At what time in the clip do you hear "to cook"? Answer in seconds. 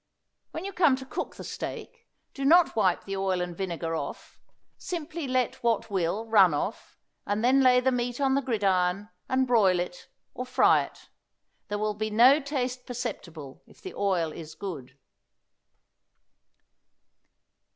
0.95-1.35